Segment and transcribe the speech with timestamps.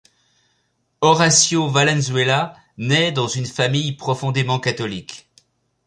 [1.01, 5.29] Horacio Valenzuela naît dans une famille profondément catholique.